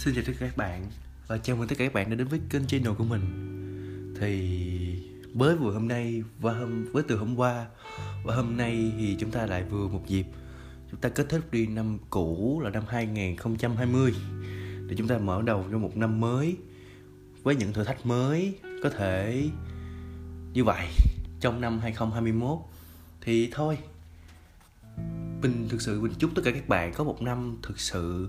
[0.00, 0.86] Xin chào tất cả các bạn
[1.26, 3.22] và chào mừng tất cả các bạn đã đến với kênh channel của mình.
[4.20, 4.60] Thì
[5.34, 7.66] mới vừa hôm nay và hôm, với từ hôm qua
[8.24, 10.26] và hôm nay thì chúng ta lại vừa một dịp
[10.90, 14.14] Chúng ta kết thúc đi năm cũ là năm 2020
[14.86, 16.56] Để chúng ta mở đầu cho một năm mới
[17.42, 19.48] Với những thử thách mới có thể
[20.52, 20.86] như vậy
[21.40, 22.58] trong năm 2021
[23.20, 23.78] Thì thôi,
[25.42, 28.28] Mình thực sự, mình chúc tất cả các bạn có một năm thực sự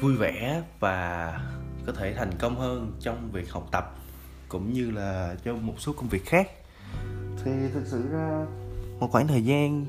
[0.00, 1.32] vui vẻ và
[1.86, 3.96] có thể thành công hơn trong việc học tập
[4.48, 6.50] cũng như là trong một số công việc khác.
[7.44, 8.46] Thì thực sự ra
[9.00, 9.86] một khoảng thời gian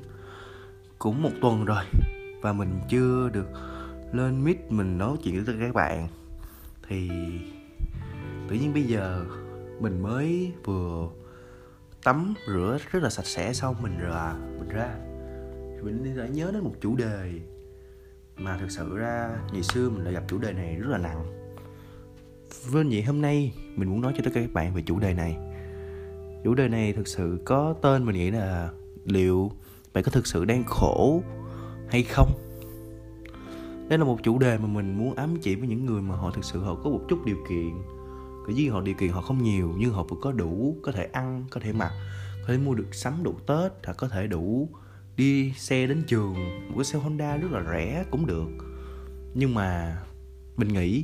[0.99, 1.83] cũng một tuần rồi
[2.41, 3.47] và mình chưa được
[4.11, 6.07] lên mic mình nói chuyện với tất cả các bạn.
[6.87, 7.09] Thì
[8.49, 9.25] tự nhiên bây giờ
[9.79, 11.09] mình mới vừa
[12.03, 14.95] tắm rửa rất là sạch sẽ xong mình ra à, mình ra.
[15.83, 17.39] Mình đã nhớ đến một chủ đề
[18.43, 21.25] mà thực sự ra ngày xưa mình đã gặp chủ đề này rất là nặng.
[22.65, 25.13] Vâng vậy hôm nay mình muốn nói cho tất cả các bạn về chủ đề
[25.13, 25.37] này.
[26.43, 28.69] Chủ đề này thực sự có tên mình nghĩ là
[29.05, 29.51] Liệu
[29.93, 31.23] bạn có thực sự đang khổ
[31.89, 32.31] hay không?
[33.89, 36.31] Đây là một chủ đề mà mình muốn ám chỉ với những người mà họ
[36.31, 37.71] thực sự họ có một chút điều kiện.
[38.47, 41.03] Cái gì họ điều kiện họ không nhiều Nhưng họ vẫn có đủ Có thể
[41.03, 41.91] ăn, có thể mặc
[42.41, 44.69] Có thể mua được sắm đủ Tết Hoặc có thể đủ
[45.17, 46.33] đi xe đến trường
[46.69, 48.49] một cái xe Honda rất là rẻ cũng được.
[49.33, 49.97] Nhưng mà
[50.57, 51.03] mình nghĩ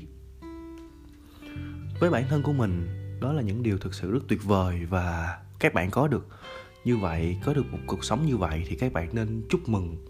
[2.00, 2.88] với bản thân của mình
[3.22, 6.28] đó là những điều thực sự rất tuyệt vời và các bạn có được
[6.86, 10.06] như vậy có được một cuộc sống như vậy thì các bạn nên chúc mừng.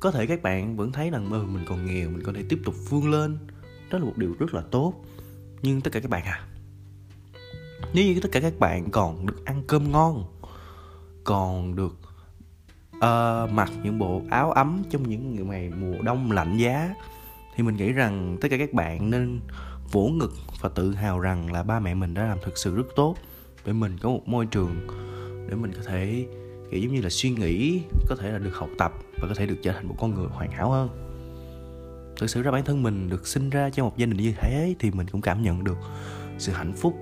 [0.00, 2.58] Có thể các bạn vẫn thấy rằng ừ, mình còn nghèo mình có thể tiếp
[2.64, 3.38] tục vươn lên.
[3.90, 5.04] Đó là một điều rất là tốt.
[5.62, 6.46] Nhưng tất cả các bạn à
[7.94, 10.24] nếu như tất cả các bạn còn được ăn cơm ngon
[11.24, 11.96] còn được
[13.00, 16.94] uh, mặc những bộ áo ấm trong những ngày mùa đông lạnh giá.
[17.56, 19.40] Thì mình nghĩ rằng tất cả các bạn nên
[19.92, 22.86] vỗ ngực và tự hào rằng là ba mẹ mình đã làm thực sự rất
[22.96, 23.16] tốt
[23.64, 24.86] để mình có một môi trường
[25.48, 26.26] để mình có thể
[26.70, 29.46] kiểu giống như là suy nghĩ có thể là được học tập và có thể
[29.46, 30.88] được trở thành một con người hoàn hảo hơn.
[32.16, 34.74] Thực sự ra bản thân mình được sinh ra trong một gia đình như thế
[34.78, 35.78] thì mình cũng cảm nhận được
[36.38, 36.94] sự hạnh phúc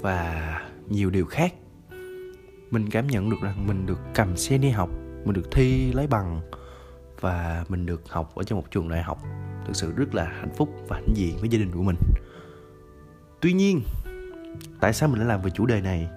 [0.00, 1.54] và nhiều điều khác.
[2.70, 4.90] Mình cảm nhận được rằng mình được cầm xe đi học
[5.26, 6.40] mình được thi lấy bằng
[7.20, 9.22] và mình được học ở trong một trường đại học
[9.66, 11.96] thực sự rất là hạnh phúc và hãnh diện với gia đình của mình.
[13.40, 13.82] Tuy nhiên
[14.80, 16.08] tại sao mình lại làm về chủ đề này?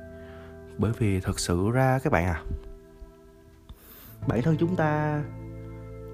[0.77, 2.43] Bởi vì thật sự ra các bạn à
[4.27, 5.23] bản thân chúng ta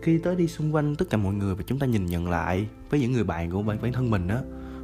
[0.01, 2.67] khi tới đi xung quanh tất cả mọi người và chúng ta nhìn nhận lại
[2.89, 4.41] với những người bạn của bản, bản thân mình á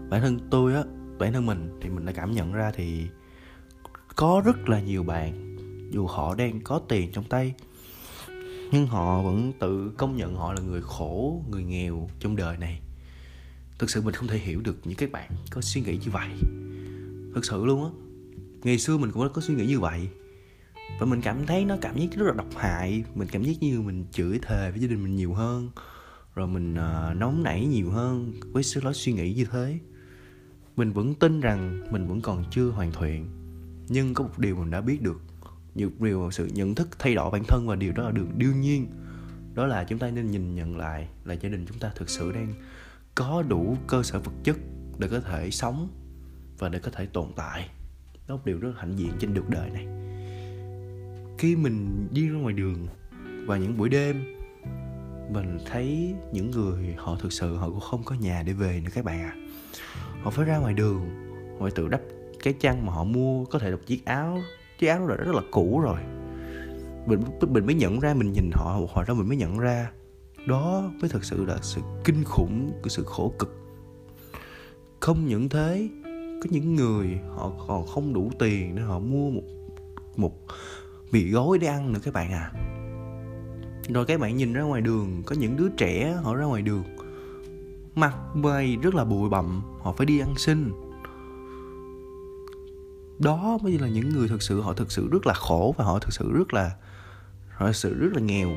[0.10, 0.84] bản thân tôi á
[1.20, 3.08] bản thân mình thì mình đã cảm nhận ra thì
[4.16, 5.58] có rất là nhiều bạn
[5.92, 7.54] dù họ đang có tiền trong tay
[8.72, 12.82] nhưng họ vẫn tự công nhận họ là người khổ người nghèo trong đời này.
[13.80, 16.30] Thực sự mình không thể hiểu được những các bạn có suy nghĩ như vậy.
[17.36, 17.90] Thực sự luôn á
[18.64, 20.10] ngày xưa mình cũng có suy nghĩ như vậy.
[21.00, 23.04] Và mình cảm thấy nó cảm giác rất là độc hại.
[23.16, 25.70] Mình cảm giác như mình chửi thề với gia đình mình nhiều hơn.
[26.36, 29.80] Rồi mình uh, nóng nảy nhiều hơn với sự lối suy nghĩ như thế.
[30.76, 33.28] Mình vẫn tin rằng mình vẫn còn chưa hoàn thiện.
[33.88, 35.22] Nhưng có một điều mình đã biết được
[35.76, 38.62] nhiều điều sự nhận thức, thay đổi bản thân và điều đó là được đương
[38.62, 38.88] nhiên.
[39.54, 42.32] Đó là chúng ta nên nhìn nhận lại là gia đình chúng ta thực sự
[42.32, 42.54] đang
[43.16, 44.58] có đủ cơ sở vật chất
[44.98, 45.88] để có thể sống
[46.60, 47.70] và để có thể tồn tại.
[48.14, 49.88] Đó là một điều rất hạnh diện trên cuộc đời này.
[51.38, 52.88] Khi mình đi ra ngoài đường
[53.46, 54.24] và những buổi đêm,
[55.34, 58.92] mình thấy những người họ thực sự họ cũng không có nhà để về nữa
[58.94, 59.36] các bạn à
[60.22, 61.10] họ phải ra ngoài đường,
[61.60, 62.02] họ phải tự đắp
[62.44, 64.40] cái chăn mà họ mua, có thể là một chiếc áo
[64.82, 66.00] chiếc áo đó rất là cũ rồi.
[67.06, 69.92] Mình mình mới nhận ra, mình nhìn họ, một hồi đó mình mới nhận ra,
[70.48, 73.56] đó mới thật sự là sự kinh khủng của sự khổ cực.
[75.00, 75.90] Không những thế,
[76.44, 79.42] có những người họ còn không đủ tiền để họ mua một
[80.16, 80.34] một
[81.12, 82.52] mì gói để ăn nữa các bạn à.
[83.90, 86.84] Rồi các bạn nhìn ra ngoài đường, có những đứa trẻ họ ra ngoài đường,
[87.96, 90.72] mặt mày rất là bụi bặm, họ phải đi ăn xin
[93.22, 96.00] đó mới là những người thực sự, họ thực sự rất là khổ và họ
[96.00, 96.76] thực sự rất là,
[97.50, 98.50] họ thực sự rất là nghèo.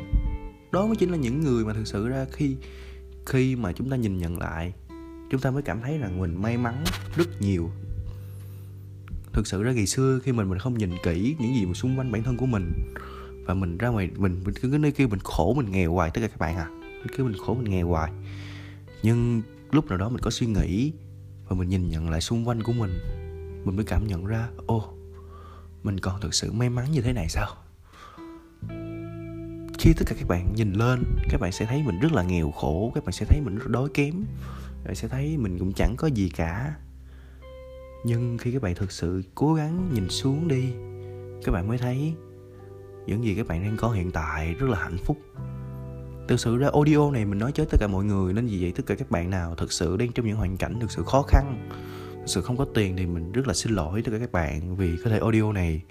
[0.72, 2.56] Đó mới chính là những người mà thực sự ra khi
[3.26, 4.72] khi mà chúng ta nhìn nhận lại,
[5.30, 6.84] chúng ta mới cảm thấy rằng mình may mắn
[7.16, 7.70] rất nhiều.
[9.32, 11.98] Thực sự ra ngày xưa khi mình mình không nhìn kỹ những gì mà xung
[11.98, 12.72] quanh bản thân của mình
[13.46, 16.20] và mình ra ngoài, mình mình cứ nơi kia mình khổ mình nghèo hoài, tất
[16.20, 18.12] cả các bạn à mình cứ mình khổ mình nghèo hoài.
[19.02, 20.92] Nhưng lúc nào đó mình có suy nghĩ
[21.48, 22.90] và mình nhìn nhận lại xung quanh của mình
[23.64, 24.94] mình mới cảm nhận ra, ô,
[25.82, 27.48] mình còn thực sự may mắn như thế này sao?
[29.78, 32.50] Khi tất cả các bạn nhìn lên, các bạn sẽ thấy mình rất là nghèo
[32.50, 34.24] khổ, các bạn sẽ thấy mình rất đói kém
[34.84, 36.74] bạn sẽ thấy mình cũng chẳng có gì cả.
[38.04, 40.72] Nhưng khi các bạn thực sự cố gắng nhìn xuống đi,
[41.44, 42.14] các bạn mới thấy
[43.06, 45.18] những gì các bạn đang có hiện tại rất là hạnh phúc.
[46.28, 48.72] Thực sự ra audio này mình nói cho tất cả mọi người nên vì vậy
[48.76, 51.22] tất cả các bạn nào thực sự đang trong những hoàn cảnh thực sự khó
[51.22, 51.68] khăn
[52.26, 54.96] sự không có tiền thì mình rất là xin lỗi tất cả các bạn vì
[55.04, 55.82] có thể audio này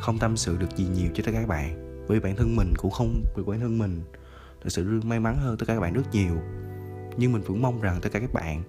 [0.00, 1.86] không tâm sự được gì nhiều cho tất cả các bạn.
[2.08, 4.02] Vì bản thân mình cũng không vì bản thân mình
[4.60, 6.36] thực sự may mắn hơn tất cả các bạn rất nhiều.
[7.16, 8.62] Nhưng mình vẫn mong rằng tất cả các bạn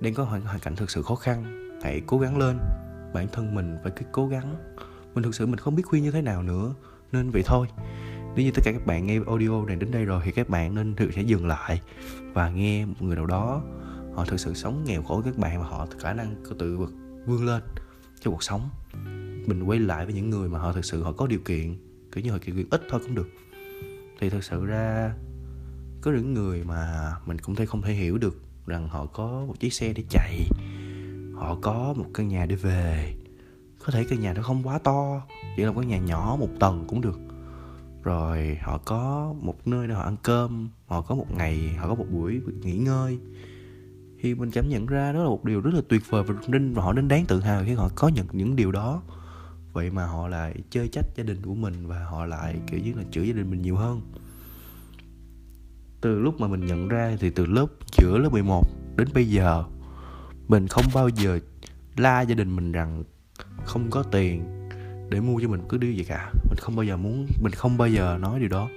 [0.00, 1.44] đang có hoàn, hoàn cảnh thực sự khó khăn
[1.82, 2.58] hãy cố gắng lên.
[3.14, 4.56] Bản thân mình phải cứ cố gắng.
[5.14, 6.74] Mình thực sự mình không biết khuyên như thế nào nữa
[7.12, 7.66] nên vậy thôi.
[8.36, 10.74] Nếu như tất cả các bạn nghe audio này đến đây rồi thì các bạn
[10.74, 11.80] nên thử sẽ dừng lại
[12.32, 13.62] và nghe một người nào đó
[14.14, 16.92] họ thực sự sống nghèo khổ các bạn và họ khả năng tự vực
[17.26, 17.62] vươn lên
[18.20, 18.68] trong cuộc sống.
[19.46, 21.76] Mình quay lại với những người mà họ thực sự họ có điều kiện,
[22.12, 23.28] kiểu như họ kiểu ít thôi cũng được.
[24.20, 25.14] Thì thực sự ra,
[26.00, 29.60] có những người mà mình cũng thấy không thể hiểu được rằng họ có một
[29.60, 30.40] chiếc xe để chạy,
[31.34, 33.14] họ có một căn nhà để về.
[33.84, 35.22] Có thể căn nhà nó không quá to,
[35.56, 37.18] chỉ là một căn nhà nhỏ, một tầng cũng được.
[38.02, 41.94] Rồi họ có một nơi để họ ăn cơm, họ có một ngày, họ có
[41.94, 43.18] một buổi nghỉ ngơi
[44.24, 46.74] thì mình cảm nhận ra đó là một điều rất là tuyệt vời và nên,
[46.74, 49.02] họ nên đáng tự hào khi họ có nhận những điều đó.
[49.72, 52.92] Vậy mà họ lại chơi trách gia đình của mình và họ lại, kiểu như
[52.96, 54.00] là, chửi gia đình mình nhiều hơn.
[56.00, 57.66] Từ lúc mà mình nhận ra thì từ lớp,
[57.98, 58.62] giữa lớp 11
[58.96, 59.64] đến bây giờ,
[60.48, 61.38] mình không bao giờ
[61.96, 63.04] la gia đình mình rằng
[63.64, 64.68] không có tiền
[65.10, 66.32] để mua cho mình cứ điều gì cả.
[66.48, 68.68] Mình không bao giờ muốn, mình không bao giờ nói điều đó.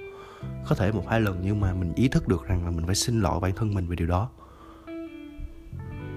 [0.68, 2.94] Có thể một hai lần nhưng mà mình ý thức được rằng là mình phải
[2.94, 4.30] xin lỗi bản thân mình về điều đó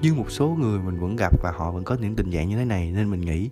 [0.02, 2.58] nhưng một số người mình vẫn gặp và họ vẫn có những tình trạng như
[2.58, 3.50] thế này, nên mình nghĩ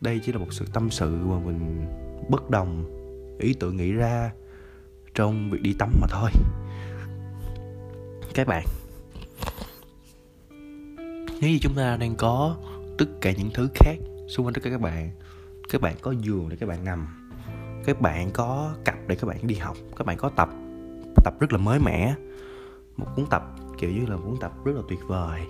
[0.00, 1.86] đây chỉ là một sự tâm sự mà mình
[2.28, 2.84] bất đồng
[3.38, 4.30] ý tưởng nghĩ ra
[5.14, 6.30] trong việc đi tắm mà thôi.
[8.34, 8.64] Các bạn,
[11.40, 12.56] nếu như chúng ta đang có
[12.98, 13.96] tất cả những thứ khác
[14.28, 15.10] xung quanh tất cả các bạn
[15.68, 17.30] các bạn có giường để các bạn nằm,
[17.84, 20.48] các bạn có cặp để các bạn đi học, các bạn có tập
[21.24, 22.14] tập rất là mới mẻ,
[22.96, 23.42] một cuốn tập
[23.78, 25.40] kiểu như là muốn tập rất là tuyệt vời.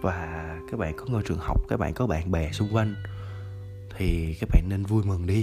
[0.00, 2.94] Và các bạn có ngôi trường học, các bạn có bạn bè xung quanh,
[3.96, 5.42] thì các bạn nên vui mừng đi.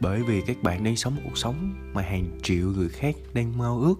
[0.00, 3.58] Bởi vì các bạn đang sống một cuộc sống mà hàng triệu người khác đang
[3.58, 3.94] mơ ước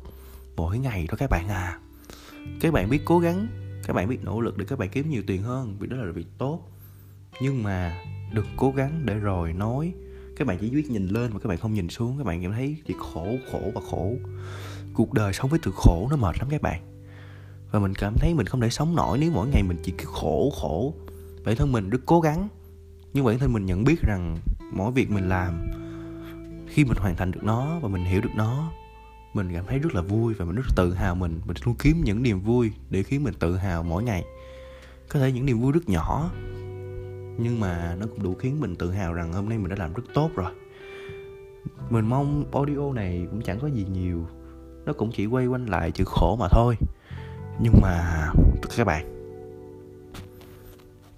[0.57, 1.79] mỗi ngày đó các bạn à.
[2.61, 3.47] Các bạn biết cố gắng,
[3.87, 6.13] các bạn biết nỗ lực để các bạn kiếm nhiều tiền hơn, vì đó là
[6.13, 6.69] việc tốt.
[7.41, 9.93] Nhưng mà đừng cố gắng để rồi nói.
[10.37, 12.53] Các bạn chỉ biết nhìn lên mà các bạn không nhìn xuống, các bạn cảm
[12.53, 14.13] thấy chỉ khổ khổ và khổ
[14.96, 16.82] cuộc đời sống với từ khổ nó mệt lắm các bạn.
[17.70, 20.04] Và mình cảm thấy mình không thể sống nổi nếu mỗi ngày mình chỉ cứ
[20.06, 20.94] khổ khổ.
[21.44, 22.48] Bản thân mình rất cố gắng,
[23.12, 24.37] nhưng bản thân mình nhận biết rằng
[24.72, 25.70] mỗi việc mình làm,
[26.69, 28.72] khi mình hoàn thành được nó và mình hiểu được nó,
[29.34, 31.40] mình cảm thấy rất là vui và mình rất tự hào mình.
[31.46, 34.25] Mình luôn kiếm những niềm vui để khiến mình tự hào mỗi ngày.
[35.08, 36.31] Có thể những niềm vui rất nhỏ,
[37.38, 39.93] nhưng mà nó cũng đủ khiến mình tự hào rằng hôm nay mình đã làm
[39.93, 40.52] rất tốt rồi.
[41.90, 44.26] Mình mong audio này cũng chẳng có gì nhiều
[44.87, 46.77] nó cũng chỉ quay quanh lại chữ khổ mà thôi.
[47.59, 48.27] Nhưng mà,
[48.77, 49.17] các bạn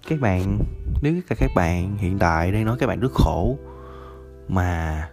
[0.09, 0.59] các bạn,
[1.01, 3.57] nếu tất cả các bạn hiện tại đang nói các bạn rất khổ,
[4.47, 5.09] mà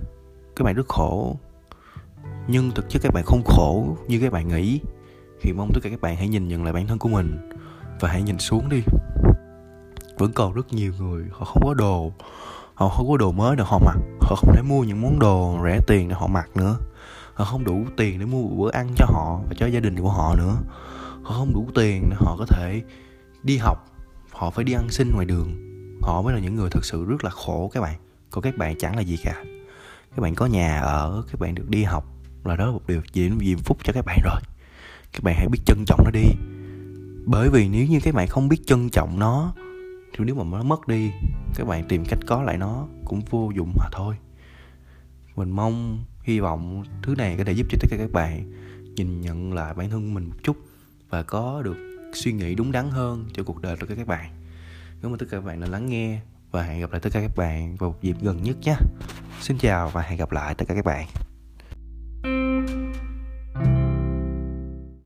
[0.56, 1.36] các bạn rất khổ,
[2.48, 4.80] nhưng thực chất các bạn không khổ như các bạn nghĩ,
[5.40, 7.50] thì mong tất cả các bạn hãy nhìn nhận lại bản thân của mình
[8.00, 8.82] và hãy nhìn xuống đi.
[10.18, 12.12] Vẫn còn rất nhiều người họ không có đồ,
[12.74, 15.58] họ không có đồ mới để họ mặc, họ không thể mua những món đồ
[15.64, 16.76] rẻ tiền để họ mặc nữa
[17.36, 20.00] họ không đủ tiền để mua một bữa ăn cho họ và cho gia đình
[20.00, 20.56] của họ nữa.
[21.22, 22.82] Họ không đủ tiền để họ có thể
[23.42, 23.86] đi học,
[24.32, 25.56] họ phải đi ăn xin ngoài đường.
[26.02, 27.98] Họ mới là những người thực sự rất là khổ các bạn.
[28.30, 29.44] Còn các bạn chẳng là gì cả.
[30.16, 32.04] Các bạn có nhà ở, các bạn được đi học
[32.44, 34.40] là đó là một điều diễm diễm phúc cho các bạn rồi.
[35.12, 36.26] Các bạn hãy biết trân trọng nó đi.
[37.26, 39.52] Bởi vì nếu như các bạn không biết trân trọng nó,
[40.12, 41.10] thì nếu mà nó mất đi,
[41.54, 44.14] các bạn tìm cách có lại nó cũng vô dụng mà thôi.
[45.36, 48.52] Mình mong hy vọng thứ này có thể giúp cho tất cả các bạn
[48.94, 50.56] nhìn nhận lại bản thân mình một chút
[51.10, 51.76] và có được
[52.14, 54.30] suy nghĩ đúng đắn hơn cho cuộc đời của các bạn.
[55.02, 57.20] Cảm ơn tất cả các bạn đã lắng nghe và hẹn gặp lại tất cả
[57.20, 58.76] các bạn vào một dịp gần nhất nhé.
[59.40, 61.06] Xin chào và hẹn gặp lại tất cả các bạn.